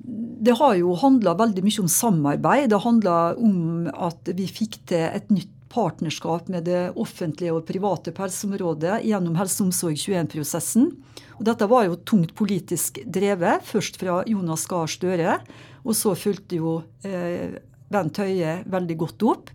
det 0.03 0.57
har 0.59 0.79
jo 0.81 0.97
handla 0.99 1.37
veldig 1.39 1.65
mye 1.67 1.85
om 1.85 1.91
samarbeid. 1.93 2.71
Det 2.73 2.81
handla 2.83 3.19
om 3.37 3.91
at 3.93 4.33
vi 4.33 4.49
fikk 4.51 4.81
til 4.91 5.05
et 5.05 5.29
nytt 5.35 5.53
partnerskap 5.73 6.51
med 6.53 6.67
det 6.69 6.93
offentlige 7.01 7.55
og 7.57 7.67
private 7.69 8.13
på 8.15 8.27
helseområdet 8.27 9.01
gjennom 9.09 9.37
Helse 9.41 9.65
Omsorg 9.65 9.97
21-prosessen. 9.97 10.91
Og 11.39 11.45
Dette 11.49 11.69
var 11.71 11.89
jo 11.89 12.01
tungt 12.07 12.35
politisk 12.39 13.01
drevet, 13.09 13.65
først 13.67 13.97
fra 14.01 14.21
Jonas 14.29 14.67
Gahr 14.71 14.91
Støre. 14.91 15.39
Og 15.83 15.97
så 15.99 16.15
fulgte 16.19 16.61
jo 16.61 16.81
eh, 17.09 17.57
Bent 17.93 18.21
Høie 18.23 18.61
veldig 18.71 18.99
godt 19.01 19.27
opp. 19.29 19.55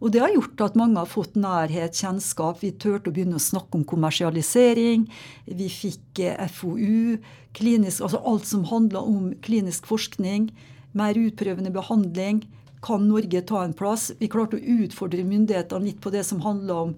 Og 0.00 0.12
det 0.14 0.22
har 0.22 0.32
gjort 0.32 0.62
at 0.64 0.78
mange 0.80 0.96
har 0.96 1.08
fått 1.08 1.36
nærhet, 1.36 1.96
kjennskap. 1.96 2.62
Vi 2.62 2.72
turte 2.72 3.12
å 3.12 3.14
begynne 3.14 3.36
å 3.36 3.42
snakke 3.42 3.76
om 3.76 3.84
kommersialisering. 3.88 5.04
Vi 5.44 5.68
fikk 5.68 6.22
eh, 6.24 6.48
FoU, 6.56 7.18
klinisk, 7.56 8.06
altså 8.06 8.22
alt 8.24 8.48
som 8.48 8.64
handla 8.70 9.04
om 9.04 9.34
klinisk 9.44 9.88
forskning. 9.90 10.48
Mer 10.96 11.20
utprøvende 11.20 11.72
behandling. 11.74 12.46
Kan 12.80 13.08
Norge 13.08 13.42
ta 13.46 13.64
en 13.64 13.76
plass? 13.76 14.10
Vi 14.18 14.28
klarte 14.32 14.56
å 14.56 14.76
utfordre 14.84 15.24
myndighetene 15.26 15.90
litt 15.90 16.00
på 16.00 16.12
det 16.14 16.24
som 16.24 16.40
handla 16.44 16.78
om 16.86 16.94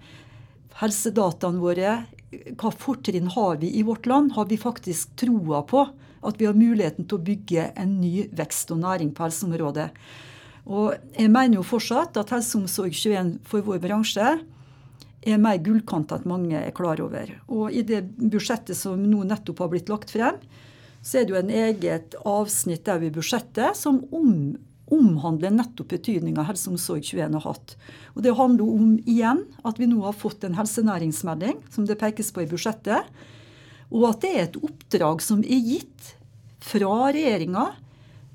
helsedataene 0.79 1.63
våre. 1.63 1.97
Hva 2.61 2.71
fortrinn 2.71 3.31
har 3.35 3.59
vi 3.61 3.73
i 3.79 3.83
vårt 3.87 4.07
land? 4.07 4.33
Har 4.39 4.47
vi 4.51 4.61
faktisk 4.61 5.17
troa 5.21 5.63
på 5.69 5.87
at 6.23 6.39
vi 6.39 6.47
har 6.47 6.55
muligheten 6.55 7.09
til 7.09 7.19
å 7.19 7.27
bygge 7.27 7.73
en 7.83 7.99
ny 8.01 8.29
vekst 8.31 8.71
og 8.71 8.83
næring 8.85 9.11
på 9.17 9.27
helseområdet? 9.27 9.91
Og 10.71 10.95
jeg 11.19 11.31
mener 11.33 11.59
jo 11.59 11.67
fortsatt 11.67 12.17
at 12.21 12.31
Helseomsorg21 12.31 13.41
for 13.49 13.67
vår 13.67 13.81
bransje 13.83 14.27
er 15.23 15.39
mer 15.43 15.59
gullkant 15.63 16.13
enn 16.15 16.27
mange 16.31 16.59
er 16.59 16.75
klar 16.75 17.01
over. 17.03 17.31
Og 17.51 17.75
i 17.75 17.83
det 17.87 18.05
budsjettet 18.19 18.79
som 18.79 19.03
nå 19.03 19.25
nettopp 19.27 19.63
har 19.65 19.73
blitt 19.73 19.91
lagt 19.91 20.15
frem, 20.15 20.39
så 21.03 21.19
er 21.19 21.27
det 21.27 21.35
jo 21.35 21.41
en 21.41 21.51
eget 21.51 22.15
avsnitt 22.23 22.85
der 22.87 23.03
i 23.03 23.11
budsjettet 23.15 23.79
som 23.79 24.05
om, 24.15 24.55
omhandler 24.93 25.55
nettopp 25.55 25.91
betydninga 25.95 26.45
Helseomsorg21 26.49 27.37
har 27.39 27.47
hatt. 27.47 27.77
Og 28.15 28.23
Det 28.25 28.35
handler 28.39 28.69
om 28.69 28.97
igjen 29.09 29.45
at 29.65 29.81
vi 29.81 29.89
nå 29.91 30.03
har 30.05 30.17
fått 30.17 30.45
en 30.45 30.59
helsenæringsmelding, 30.59 31.63
som 31.73 31.87
det 31.89 32.01
pekes 32.01 32.33
på 32.33 32.45
i 32.45 32.51
budsjettet. 32.51 33.09
Og 33.93 34.09
at 34.09 34.25
det 34.25 34.33
er 34.33 34.45
et 34.47 34.61
oppdrag 34.61 35.23
som 35.25 35.41
er 35.45 35.71
gitt 35.73 36.13
fra 36.63 37.13
regjeringa 37.13 37.71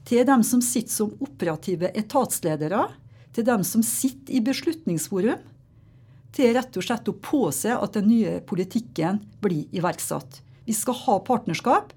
til 0.08 0.26
dem 0.28 0.44
som 0.46 0.64
sitter 0.64 0.94
som 0.94 1.14
operative 1.24 1.92
etatsledere, 1.98 2.88
til 3.36 3.46
dem 3.48 3.64
som 3.68 3.84
sitter 3.86 4.38
i 4.38 4.44
Beslutningsforum, 4.44 5.42
til 6.36 6.54
rett 6.56 6.78
og 6.78 6.86
slett 6.86 7.10
å 7.10 7.18
påse 7.24 7.74
at 7.74 7.96
den 7.98 8.10
nye 8.12 8.38
politikken 8.46 9.20
blir 9.44 9.66
iverksatt. 9.76 10.42
Vi 10.68 10.76
skal 10.76 10.98
ha 11.06 11.18
partnerskap. 11.26 11.94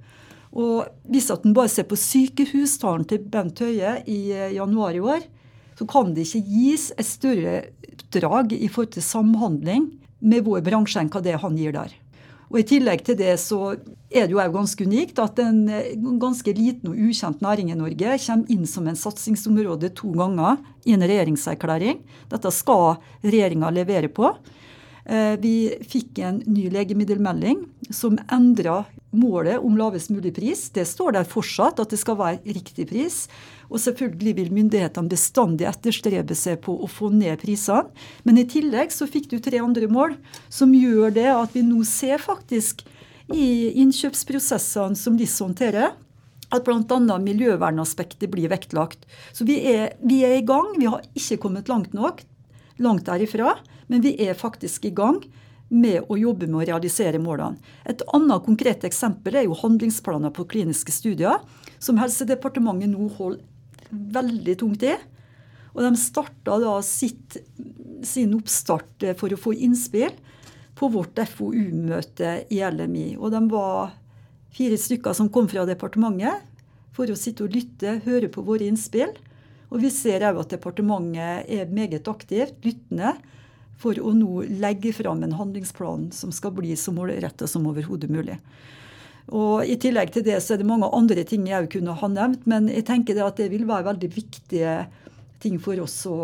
Og 0.51 0.89
hvis 1.11 1.31
at 1.31 1.45
en 1.47 1.55
bare 1.55 1.71
ser 1.71 1.87
på 1.87 1.99
sykehustalen 1.99 3.07
til 3.07 3.23
Bent 3.31 3.61
Høie 3.63 4.01
i 4.11 4.21
eh, 4.35 4.55
januar 4.57 4.97
i 4.97 5.03
år, 5.03 5.23
så 5.79 5.87
kan 5.89 6.11
det 6.15 6.27
ikke 6.27 6.47
gis 6.51 6.91
et 6.99 7.09
større 7.09 7.61
oppdrag 8.11 8.53
i 8.53 8.69
forhold 8.69 8.95
til 8.97 9.07
samhandling 9.07 9.91
med 10.21 10.45
vår 10.45 10.65
bransje 10.67 11.01
enn 11.01 11.11
hva 11.13 11.23
det 11.23 11.39
han 11.41 11.57
gir 11.57 11.73
der. 11.73 11.93
Og 12.51 12.59
I 12.59 12.67
tillegg 12.67 13.05
til 13.07 13.15
det 13.15 13.37
så 13.39 13.77
er 14.11 14.27
det 14.27 14.35
jo 14.35 14.43
ganske 14.51 14.83
unikt 14.83 15.21
at 15.23 15.39
en 15.39 15.69
eh, 15.71 15.95
ganske 16.19 16.51
liten 16.57 16.91
og 16.91 16.99
ukjent 16.99 17.45
næring 17.45 17.71
i 17.71 17.79
Norge 17.79 18.17
kommer 18.25 18.51
inn 18.51 18.67
som 18.67 18.89
en 18.91 18.99
satsingsområde 18.99 19.93
to 19.95 20.11
ganger 20.19 20.59
i 20.85 20.97
en 20.97 21.07
regjeringserklæring. 21.07 22.03
Dette 22.33 22.51
skal 22.51 22.99
regjeringa 23.23 23.71
levere 23.71 24.11
på. 24.11 24.33
Eh, 25.07 25.37
vi 25.39 25.71
fikk 25.87 26.19
en 26.27 26.43
ny 26.51 26.67
legemiddelmelding 26.75 27.63
som 27.95 28.19
endra 28.27 28.83
målet 29.11 29.59
om 29.59 29.77
lavest 29.79 30.11
mulig 30.11 30.33
pris. 30.37 30.69
Det 30.71 30.85
står 30.87 31.17
der 31.17 31.29
fortsatt, 31.29 31.81
at 31.83 31.91
det 31.91 31.99
skal 32.01 32.19
være 32.19 32.55
riktig 32.55 32.87
pris. 32.91 33.25
Og 33.71 33.83
selvfølgelig 33.83 34.35
vil 34.39 34.53
myndighetene 34.55 35.11
bestandig 35.11 35.67
etterstrebe 35.71 36.37
seg 36.39 36.61
på 36.65 36.77
å 36.79 36.89
få 36.91 37.11
ned 37.15 37.41
prisene. 37.43 37.91
Men 38.27 38.41
i 38.41 38.47
tillegg 38.51 38.95
så 38.95 39.09
fikk 39.11 39.31
du 39.33 39.39
tre 39.43 39.63
andre 39.63 39.91
mål 39.91 40.17
som 40.49 40.75
gjør 40.75 41.15
det 41.17 41.29
at 41.33 41.57
vi 41.57 41.65
nå 41.67 41.83
ser 41.89 42.23
faktisk 42.23 42.85
i 43.31 43.71
innkjøpsprosessene 43.83 44.99
som 44.99 45.19
LIS 45.19 45.37
håndterer, 45.43 45.93
at 46.51 46.65
bl.a. 46.67 47.19
miljøvernaspektet 47.23 48.27
blir 48.33 48.51
vektlagt. 48.51 49.05
Så 49.31 49.47
vi 49.47 49.61
er, 49.71 49.95
vi 50.03 50.25
er 50.27 50.41
i 50.41 50.47
gang. 50.47 50.73
Vi 50.79 50.89
har 50.91 51.05
ikke 51.15 51.39
kommet 51.45 51.71
langt 51.71 51.95
nok, 51.95 52.25
langt 52.83 53.07
derifra, 53.07 53.55
men 53.87 54.03
vi 54.03 54.17
er 54.27 54.39
faktisk 54.39 54.89
i 54.89 54.95
gang 54.95 55.23
med 55.71 56.09
å 56.11 56.19
jobbe 56.19 56.49
med 56.49 56.59
å 56.59 56.67
realisere 56.67 57.21
målene. 57.23 57.61
Et 57.87 58.03
annet 58.15 58.45
konkret 58.47 58.85
eksempel 58.87 59.39
er 59.39 59.47
jo 59.47 59.59
handlingsplaner 59.59 60.33
på 60.35 60.49
kliniske 60.51 60.93
studier, 60.95 61.39
som 61.79 62.01
Helsedepartementet 62.01 62.91
nå 62.91 63.07
holder 63.17 63.45
veldig 63.91 64.57
tungt 64.61 64.85
i. 64.87 64.97
Og 65.71 65.85
de 65.87 65.93
starta 66.03 66.59
da 66.59 66.75
sitt, 66.83 67.39
sin 68.07 68.35
oppstart 68.35 69.07
for 69.21 69.31
å 69.31 69.39
få 69.39 69.55
innspill 69.55 70.13
på 70.79 70.89
vårt 70.91 71.19
FoU-møte 71.37 72.35
i 72.51 72.61
LMI. 72.65 73.15
Og 73.21 73.31
de 73.35 73.43
var 73.53 73.95
fire 74.55 74.79
stykker 74.81 75.15
som 75.15 75.31
kom 75.31 75.47
fra 75.51 75.67
departementet 75.69 76.47
for 76.97 77.11
å 77.11 77.19
sitte 77.19 77.47
og 77.47 77.55
lytte, 77.55 78.01
høre 78.07 78.31
på 78.33 78.43
våre 78.47 78.67
innspill. 78.67 79.13
Og 79.71 79.85
vi 79.85 79.93
ser 79.95 80.25
òg 80.27 80.41
at 80.43 80.57
departementet 80.57 81.47
er 81.47 81.71
meget 81.71 82.09
aktivt, 82.11 82.59
lyttende 82.67 83.15
for 83.81 83.97
å 83.97 84.13
nå 84.13 84.45
legge 84.61 84.93
fram 84.93 85.23
en 85.25 85.37
handlingsplan 85.39 86.11
som 86.13 86.33
skal 86.35 86.53
bli 86.57 86.75
så 86.77 86.93
målrettet 86.93 87.49
som 87.49 87.67
overhodet 87.71 88.13
mulig. 88.13 88.37
Og 89.31 89.63
I 89.69 89.77
tillegg 89.81 90.11
til 90.13 90.25
det 90.27 90.41
så 90.43 90.55
er 90.55 90.61
det 90.61 90.69
mange 90.69 90.89
andre 90.97 91.25
ting 91.29 91.47
jeg 91.49 91.71
kunne 91.73 91.95
ha 91.97 92.09
nevnt, 92.11 92.49
men 92.51 92.69
jeg 92.73 92.87
tenker 92.89 93.17
det 93.17 93.25
at 93.25 93.39
det 93.39 93.51
vil 93.53 93.69
være 93.69 93.87
veldig 93.93 94.11
viktige 94.13 94.75
ting 95.41 95.57
for 95.63 95.79
oss 95.81 96.03
å, 96.11 96.17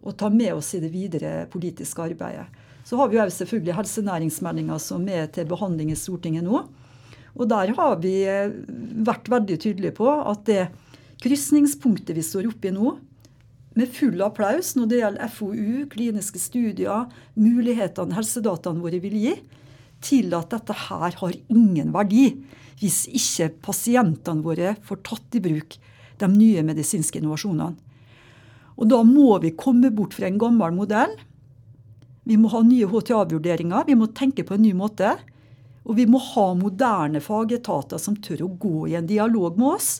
å 0.00 0.14
ta 0.16 0.30
med 0.32 0.54
oss 0.54 0.72
i 0.76 0.80
det 0.80 0.92
videre 0.92 1.44
politiske 1.52 2.04
arbeidet. 2.06 2.46
Så 2.86 2.96
har 3.00 3.10
vi 3.10 3.18
jo 3.18 3.26
selvfølgelig 3.34 3.74
helsenæringsmeldinga 3.80 4.78
som 4.80 5.02
er 5.10 5.26
til 5.34 5.48
behandling 5.50 5.90
i 5.90 5.98
Stortinget 5.98 6.46
nå. 6.46 6.62
Og 7.36 7.48
der 7.50 7.72
har 7.76 7.98
vi 8.00 8.14
vært 9.04 9.28
veldig 9.28 9.58
tydelige 9.60 9.96
på 9.98 10.06
at 10.06 10.46
det 10.48 10.68
krysningspunktet 11.20 12.14
vi 12.16 12.24
står 12.24 12.46
oppe 12.52 12.70
i 12.70 12.76
nå, 12.76 12.94
med 13.76 13.92
full 13.92 14.22
applaus 14.24 14.72
når 14.76 14.88
det 14.90 15.00
gjelder 15.02 15.32
FoU, 15.32 15.86
kliniske 15.92 16.40
studier, 16.40 17.06
mulighetene 17.36 18.16
helsedataene 18.16 18.82
våre 18.82 19.00
vil 19.02 19.16
gi, 19.20 19.34
til 20.04 20.32
at 20.36 20.52
dette 20.52 20.76
her 20.86 21.16
har 21.20 21.36
ingen 21.52 21.92
verdi 21.94 22.30
hvis 22.80 23.06
ikke 23.08 23.50
pasientene 23.68 24.44
våre 24.44 24.74
får 24.84 25.00
tatt 25.06 25.38
i 25.38 25.42
bruk 25.44 25.78
de 26.20 26.28
nye 26.32 26.64
medisinske 26.64 27.20
innovasjonene. 27.20 27.76
Og 28.76 28.88
da 28.92 29.00
må 29.08 29.38
vi 29.40 29.54
komme 29.56 29.88
bort 29.94 30.16
fra 30.16 30.28
en 30.28 30.40
gammel 30.40 30.74
modell. 30.76 31.14
Vi 32.28 32.36
må 32.36 32.50
ha 32.52 32.60
nye 32.64 32.88
HTA-vurderinger. 32.90 33.86
Vi 33.88 33.96
må 33.96 34.10
tenke 34.12 34.44
på 34.44 34.56
en 34.56 34.64
ny 34.66 34.74
måte. 34.76 35.14
Og 35.88 35.96
vi 35.96 36.04
må 36.10 36.20
ha 36.20 36.50
moderne 36.58 37.22
fagetater 37.24 38.00
som 38.02 38.18
tør 38.20 38.44
å 38.44 38.50
gå 38.60 38.88
i 38.90 38.96
en 38.98 39.08
dialog 39.08 39.56
med 39.56 39.78
oss. 39.78 39.90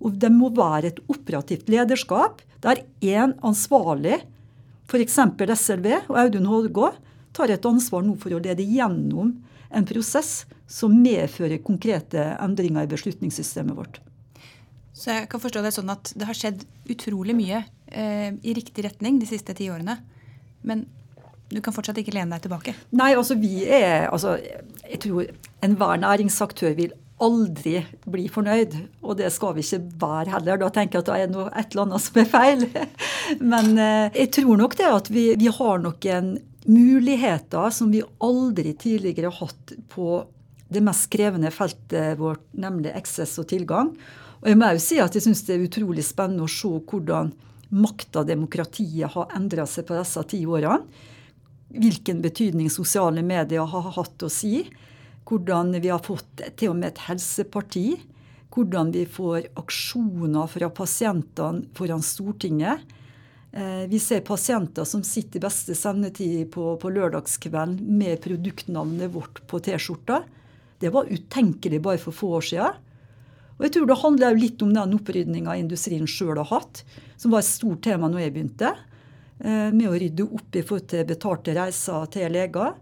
Og 0.00 0.16
det 0.16 0.30
må 0.32 0.48
være 0.56 0.94
et 0.94 1.02
operativt 1.12 1.68
lederskap 1.68 2.40
der 2.64 2.82
én 3.00 3.36
ansvarlig, 3.46 4.20
f.eks. 4.90 5.18
SLV 5.60 5.88
og 6.10 6.18
Audun 6.18 6.48
Hårgård, 6.50 6.98
tar 7.32 7.52
et 7.54 7.66
ansvar 7.66 8.02
nå 8.02 8.16
for 8.18 8.34
å 8.34 8.42
lede 8.42 8.66
gjennom 8.66 9.36
en 9.70 9.86
prosess 9.86 10.44
som 10.70 10.94
medfører 11.02 11.62
konkrete 11.62 12.32
endringer 12.42 12.86
i 12.86 12.90
beslutningssystemet 12.90 13.76
vårt. 13.78 14.00
Så 14.92 15.14
jeg 15.14 15.28
kan 15.30 15.42
forstå 15.42 15.62
det 15.64 15.72
sånn 15.74 15.92
at 15.92 16.10
det 16.18 16.26
har 16.28 16.36
skjedd 16.36 16.64
utrolig 16.90 17.36
mye 17.38 17.62
eh, 17.86 18.32
i 18.34 18.54
riktig 18.56 18.84
retning 18.84 19.20
de 19.22 19.28
siste 19.30 19.54
ti 19.56 19.70
årene. 19.72 19.96
Men 20.66 20.84
du 21.50 21.60
kan 21.64 21.74
fortsatt 21.74 21.98
ikke 22.02 22.14
lene 22.14 22.36
deg 22.36 22.44
tilbake? 22.46 22.74
Nei, 22.94 23.12
altså 23.16 23.36
vi 23.38 23.64
er 23.64 24.10
altså, 24.10 24.36
Jeg 24.38 25.00
tror 25.06 25.30
enhver 25.64 26.02
næringsaktør 26.02 26.76
vil 26.78 26.92
aldri 27.24 27.80
bli 28.10 28.26
fornøyd. 28.32 28.76
Og 29.04 29.18
det 29.20 29.30
skal 29.34 29.54
vi 29.56 29.64
ikke 29.64 29.82
være 30.02 30.34
heller. 30.34 30.60
Da 30.60 30.70
tenker 30.74 30.98
jeg 30.98 31.04
at 31.04 31.10
det 31.10 31.18
er 31.24 31.32
noe, 31.32 31.48
et 31.52 31.74
eller 31.74 31.86
annet 31.86 32.04
som 32.04 32.20
er 32.22 32.30
feil. 32.30 32.66
Men 33.52 33.72
eh, 33.76 34.20
jeg 34.22 34.32
tror 34.40 34.60
nok 34.60 34.76
det 34.80 34.88
at 34.90 35.10
vi, 35.12 35.26
vi 35.40 35.52
har 35.60 35.82
noen 35.84 36.32
muligheter 36.70 37.72
som 37.72 37.92
vi 37.92 38.02
aldri 38.22 38.74
tidligere 38.78 39.30
har 39.30 39.46
hatt 39.46 39.74
på 39.92 40.20
det 40.70 40.82
mest 40.86 41.08
krevende 41.10 41.50
feltet 41.50 42.18
vårt, 42.20 42.42
nemlig 42.52 42.92
eksess 42.94 43.38
og 43.42 43.48
tilgang. 43.50 43.94
Og 44.40 44.48
jeg 44.48 44.58
må 44.60 44.70
jo 44.74 44.82
si 44.82 45.00
at 45.02 45.16
jeg 45.16 45.24
syns 45.26 45.42
det 45.46 45.56
er 45.56 45.64
utrolig 45.66 46.04
spennende 46.06 46.46
å 46.46 46.50
se 46.50 46.70
hvordan 46.70 47.32
makta 47.70 48.22
demokratiet 48.26 49.12
har 49.14 49.34
endra 49.36 49.66
seg 49.68 49.86
på 49.88 49.98
disse 49.98 50.22
ti 50.30 50.42
årene. 50.46 50.82
Hvilken 51.70 52.22
betydning 52.22 52.70
sosiale 52.72 53.22
medier 53.22 53.66
har 53.72 53.92
hatt 53.94 54.24
å 54.26 54.30
si 54.32 54.64
hvordan 55.28 55.74
vi 55.80 55.90
har 55.90 56.02
fått 56.04 56.42
til 56.58 56.72
og 56.72 56.80
med 56.80 56.92
et 56.92 57.04
helseparti. 57.08 57.86
Hvordan 58.50 58.90
vi 58.94 59.04
får 59.06 59.52
aksjoner 59.60 60.48
fra 60.50 60.70
pasientene 60.74 61.68
foran 61.76 62.02
Stortinget. 62.02 62.82
Eh, 63.52 63.86
vi 63.90 63.98
ser 64.02 64.24
pasienter 64.26 64.86
som 64.86 65.02
sitter 65.06 65.38
i 65.38 65.44
beste 65.44 65.74
sendetid 65.78 66.50
på, 66.54 66.74
på 66.78 66.92
lørdagskvelden 66.94 67.78
med 67.98 68.20
produktnavnet 68.22 69.10
vårt 69.14 69.42
på 69.50 69.62
T-skjorta. 69.62 70.22
Det 70.80 70.90
var 70.94 71.10
utenkelig 71.10 71.82
bare 71.82 72.00
for 72.02 72.16
få 72.16 72.34
år 72.38 72.46
siden. 72.50 72.78
Og 73.58 73.66
jeg 73.66 73.74
tror 73.76 73.88
det 73.90 74.00
handler 74.00 74.38
litt 74.38 74.62
om 74.64 74.70
den 74.72 74.94
opprydninga 74.96 75.58
industrien 75.60 76.06
sjøl 76.08 76.38
har 76.40 76.48
hatt, 76.48 76.80
som 77.20 77.34
var 77.34 77.42
et 77.42 77.50
stort 77.50 77.82
tema 77.84 78.08
når 78.08 78.24
jeg 78.24 78.34
begynte. 78.34 78.70
Eh, 79.38 79.68
med 79.74 79.90
å 79.90 79.98
rydde 79.98 80.26
opp 80.26 80.56
i 80.56 80.62
forhold 80.64 80.88
til 80.90 81.10
betalte 81.10 81.54
reiser 81.58 82.06
til 82.14 82.32
leger 82.34 82.78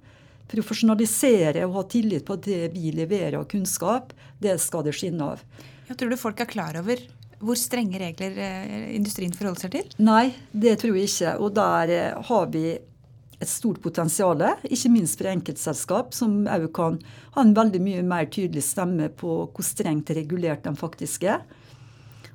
profesjonalisere 0.49 1.67
og 1.67 1.77
ha 1.77 1.85
tillit 1.93 2.27
på 2.27 2.39
det 2.45 2.69
vi 2.75 2.93
leverer 2.97 3.39
av 3.41 3.49
kunnskap, 3.51 4.15
det 4.41 4.57
skal 4.63 4.87
det 4.87 4.97
skinne 4.97 5.35
av. 5.35 5.45
Jeg 5.89 5.97
tror 6.01 6.13
du 6.13 6.21
folk 6.21 6.41
er 6.41 6.51
klar 6.51 6.77
over 6.81 7.01
hvor 7.39 7.59
strenge 7.59 8.01
regler 8.01 8.35
eh, 8.43 8.89
industrien 8.97 9.35
forholder 9.35 9.67
seg 9.67 9.75
til? 9.77 9.91
Nei, 10.03 10.33
det 10.51 10.79
tror 10.83 10.97
jeg 10.99 11.11
ikke. 11.11 11.35
Og 11.39 11.53
der 11.55 11.93
eh, 11.95 12.31
har 12.31 12.49
vi 12.51 12.65
et 13.39 13.51
stort 13.51 13.79
potensial, 13.85 14.43
ikke 14.67 14.91
minst 14.91 15.21
for 15.21 15.31
enkeltselskap, 15.31 16.11
som 16.17 16.41
òg 16.51 16.67
kan 16.75 16.99
ha 17.37 17.45
en 17.45 17.55
veldig 17.55 17.81
mye 17.85 18.03
mer 18.03 18.27
tydelig 18.35 18.65
stemme 18.67 19.07
på 19.15 19.45
hvor 19.47 19.67
strengt 19.67 20.11
regulert 20.17 20.67
de 20.67 20.75
faktisk 20.79 21.29
er. 21.31 21.45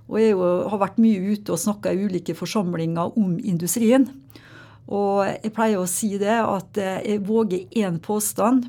Og 0.07 0.19
jeg 0.19 0.35
har 0.39 0.79
vært 0.79 1.01
mye 1.03 1.33
ute 1.33 1.51
og 1.51 1.59
snakka 1.59 1.91
i 1.91 2.07
ulike 2.07 2.35
forsamlinger 2.35 3.19
om 3.19 3.35
industrien. 3.39 4.07
Og 4.91 5.23
jeg 5.29 5.53
pleier 5.55 5.79
å 5.79 5.89
si 5.89 6.15
det 6.19 6.39
at 6.41 6.79
jeg 6.79 7.21
våger 7.23 7.67
én 7.79 7.99
påstand. 8.03 8.67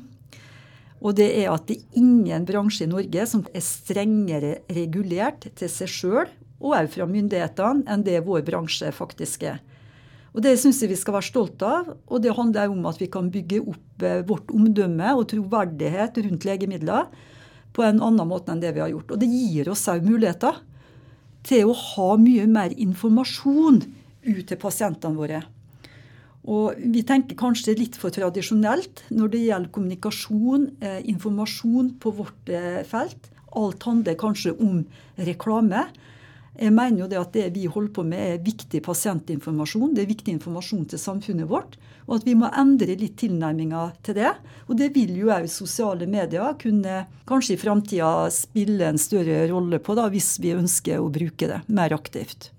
Og 1.03 1.17
det 1.17 1.27
er 1.41 1.51
at 1.51 1.67
det 1.67 1.79
er 1.81 2.01
ingen 2.01 2.45
bransje 2.47 2.87
i 2.87 2.89
Norge 2.89 3.27
som 3.29 3.43
er 3.51 3.63
strengere 3.63 4.57
regulert 4.73 5.49
til 5.59 5.69
seg 5.69 5.91
sjøl 5.91 6.27
og 6.63 6.73
òg 6.73 6.89
fra 6.93 7.07
myndighetene 7.09 7.85
enn 7.91 8.05
det 8.05 8.23
vår 8.25 8.45
bransje 8.47 8.89
faktisk 8.95 9.43
er. 9.51 9.59
Og 10.35 10.43
Det 10.43 10.57
syns 10.59 10.81
jeg 10.83 10.91
vi 10.91 10.97
skal 10.99 11.15
være 11.15 11.29
stolte 11.29 11.67
av. 11.67 11.93
Og 12.11 12.19
det 12.23 12.35
handler 12.35 12.71
om 12.73 12.83
at 12.89 12.99
vi 12.99 13.07
kan 13.11 13.29
bygge 13.31 13.61
opp 13.63 14.03
eh, 14.03 14.23
vårt 14.27 14.51
omdømme 14.51 15.13
og 15.15 15.29
troverdighet 15.31 16.19
rundt 16.25 16.47
legemidler 16.47 17.07
på 17.75 17.83
en 17.83 18.01
annen 18.03 18.27
måte 18.27 18.51
enn 18.51 18.63
det 18.63 18.73
vi 18.75 18.83
har 18.83 18.91
gjort. 18.91 19.15
Og 19.15 19.21
det 19.21 19.31
gir 19.31 19.71
oss 19.71 19.87
òg 19.91 20.03
muligheter 20.03 20.59
til 21.47 21.71
å 21.71 21.77
ha 21.79 22.09
mye 22.19 22.49
mer 22.51 22.75
informasjon 22.75 23.79
ut 24.25 24.45
til 24.49 24.59
pasientene 24.59 25.15
våre. 25.15 25.43
Og 26.45 26.77
vi 26.77 27.01
tenker 27.05 27.37
kanskje 27.39 27.73
litt 27.79 27.95
for 27.97 28.13
tradisjonelt 28.13 29.05
når 29.13 29.31
det 29.33 29.45
gjelder 29.47 29.73
kommunikasjon, 29.73 30.67
eh, 30.79 30.99
informasjon 31.09 31.95
på 32.01 32.13
vårt 32.19 32.51
eh, 32.53 32.83
felt. 32.85 33.31
Alt 33.55 33.87
handler 33.87 34.19
kanskje 34.19 34.53
om 34.61 34.83
reklame. 35.17 35.87
Jeg 36.55 36.71
mener 36.71 37.01
jo 37.01 37.07
det 37.11 37.19
at 37.19 37.33
det 37.35 37.49
vi 37.55 37.65
holder 37.67 37.91
på 37.97 38.05
med 38.07 38.21
er 38.21 38.43
viktig 38.45 38.79
pasientinformasjon. 38.85 39.95
Det 39.95 40.05
er 40.05 40.11
viktig 40.11 40.37
informasjon 40.37 40.85
til 40.93 41.01
samfunnet 41.01 41.49
vårt. 41.49 41.75
Og 42.05 42.19
at 42.19 42.27
vi 42.27 42.35
må 42.37 42.47
endre 42.53 42.95
litt 42.99 43.17
tilnærminga 43.19 43.89
til 44.05 44.19
det. 44.21 44.31
Og 44.69 44.77
det 44.79 44.91
vil 44.95 45.15
jo 45.17 45.33
òg 45.33 45.49
sosiale 45.51 46.07
medier 46.07 46.55
kunne 46.61 47.05
kanskje 47.27 47.57
i 47.57 47.59
framtida 47.59 48.29
spille 48.31 48.87
en 48.87 49.01
større 49.01 49.47
rolle 49.51 49.81
på, 49.83 49.97
da, 49.97 50.07
hvis 50.13 50.35
vi 50.43 50.53
ønsker 50.55 51.01
å 51.01 51.11
bruke 51.11 51.49
det 51.49 51.63
mer 51.67 51.95
aktivt. 51.97 52.53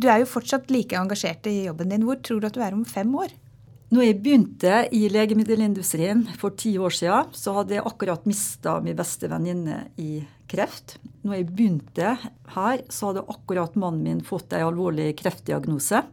Du 0.00 0.08
er 0.08 0.22
jo 0.22 0.30
fortsatt 0.30 0.70
like 0.72 0.96
engasjert 0.96 1.44
i 1.50 1.66
jobben 1.66 1.92
din. 1.92 2.06
Hvor 2.08 2.20
tror 2.24 2.40
du 2.40 2.48
at 2.48 2.56
du 2.56 2.62
er 2.64 2.76
om 2.76 2.86
fem 2.88 3.10
år? 3.20 3.32
Når 3.90 4.04
jeg 4.06 4.18
begynte 4.22 4.74
i 4.94 5.00
legemiddelindustrien 5.10 6.22
for 6.38 6.54
ti 6.54 6.76
år 6.78 6.94
siden, 6.94 7.32
så 7.34 7.56
hadde 7.56 7.74
jeg 7.74 7.84
akkurat 7.88 8.28
mista 8.28 8.76
min 8.84 8.96
beste 8.96 9.28
venninne 9.28 9.80
i 9.98 10.22
kreft. 10.50 10.94
Når 11.26 11.40
jeg 11.40 11.48
begynte 11.50 12.12
her, 12.54 12.84
så 12.86 13.10
hadde 13.10 13.26
akkurat 13.34 13.74
mannen 13.74 14.06
min 14.06 14.22
fått 14.24 14.54
en 14.54 14.68
alvorlig 14.68 15.10
kreftdiagnose. 15.18 16.04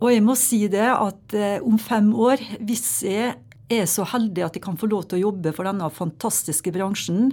Og 0.00 0.08
jeg 0.12 0.24
må 0.24 0.34
si 0.40 0.62
det 0.72 0.88
at 0.88 1.36
eh, 1.36 1.60
om 1.64 1.76
fem 1.80 2.08
år, 2.16 2.40
hvis 2.64 2.88
jeg 3.06 3.36
er 3.72 3.86
så 3.90 4.08
heldig 4.08 4.46
at 4.46 4.56
jeg 4.56 4.64
kan 4.64 4.80
få 4.80 4.88
lov 4.90 5.06
til 5.06 5.20
å 5.20 5.26
jobbe 5.28 5.52
for 5.56 5.68
denne 5.68 5.92
fantastiske 5.92 6.72
bransjen 6.74 7.30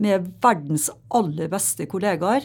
med 0.00 0.30
verdens 0.44 0.88
aller 1.16 1.50
beste 1.52 1.88
kollegaer, 1.90 2.44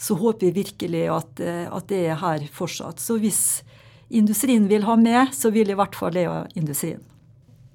så 0.00 0.16
håper 0.16 0.48
vi 0.48 0.62
virkelig 0.62 1.04
at, 1.12 1.40
eh, 1.44 1.66
at, 1.68 1.88
det 1.92 2.00
er 2.08 2.20
her 2.22 2.46
fortsatt. 2.56 3.00
Så 3.02 3.18
hvis 3.20 3.62
industrien 4.08 4.66
vil 4.70 4.86
ha 4.88 4.96
med, 4.96 5.34
så 5.36 5.52
vil 5.52 5.70
i 5.70 5.76
hvert 5.76 5.96
fall 5.96 6.14
det 6.16 6.26
ha 6.26 6.42
industrien. 6.56 7.02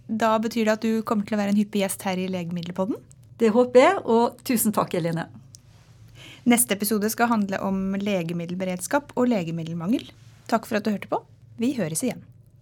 Da 0.07 0.35
betyr 0.41 0.65
det 0.65 0.73
at 0.75 0.85
du 0.85 1.05
kommer 1.05 1.25
til 1.25 1.37
å 1.37 1.41
være 1.41 1.53
en 1.53 1.59
hyppig 1.59 1.83
gjest 1.83 2.05
her 2.05 2.19
i 2.21 2.27
Legemiddelpodden? 2.29 2.97
Det 3.41 3.51
håper 3.53 3.81
jeg, 3.81 4.01
og 4.09 4.41
tusen 4.47 4.73
takk, 4.73 4.93
Eline. 4.97 5.27
Neste 6.45 6.77
episode 6.77 7.09
skal 7.09 7.31
handle 7.31 7.59
om 7.65 7.97
legemiddelberedskap 7.97 9.15
og 9.17 9.29
legemiddelmangel. 9.31 10.05
Takk 10.49 10.69
for 10.69 10.77
at 10.77 10.85
du 10.85 10.93
hørte 10.93 11.09
på. 11.09 11.21
Vi 11.61 11.73
høres 11.77 12.03
igjen. 12.05 12.21